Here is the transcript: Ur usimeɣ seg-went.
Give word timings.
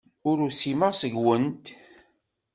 Ur 0.29 0.37
usimeɣ 0.47 0.91
seg-went. 0.95 1.65